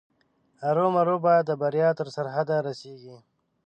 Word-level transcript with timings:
ارومرو 0.67 1.15
به 1.23 1.33
د 1.49 1.49
بریا 1.61 1.89
تر 1.99 2.07
سرحده 2.15 2.55
رسېږي. 2.67 3.17